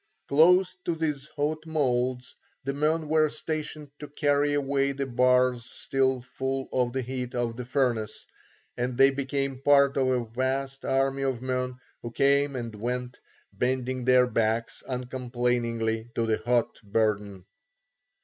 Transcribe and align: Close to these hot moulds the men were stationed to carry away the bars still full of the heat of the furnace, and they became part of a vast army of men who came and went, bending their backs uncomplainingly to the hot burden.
Close 0.27 0.75
to 0.83 0.95
these 0.95 1.27
hot 1.35 1.63
moulds 1.67 2.35
the 2.63 2.73
men 2.73 3.07
were 3.07 3.29
stationed 3.29 3.91
to 3.99 4.07
carry 4.07 4.55
away 4.55 4.93
the 4.93 5.05
bars 5.05 5.63
still 5.69 6.21
full 6.21 6.67
of 6.73 6.91
the 6.91 7.03
heat 7.03 7.35
of 7.35 7.55
the 7.55 7.63
furnace, 7.65 8.25
and 8.75 8.97
they 8.97 9.11
became 9.11 9.61
part 9.61 9.97
of 9.97 10.07
a 10.09 10.25
vast 10.25 10.85
army 10.85 11.21
of 11.21 11.43
men 11.43 11.75
who 12.01 12.09
came 12.09 12.55
and 12.55 12.73
went, 12.73 13.19
bending 13.53 14.03
their 14.03 14.25
backs 14.25 14.81
uncomplainingly 14.87 16.09
to 16.15 16.25
the 16.25 16.39
hot 16.47 16.81
burden. 16.83 17.45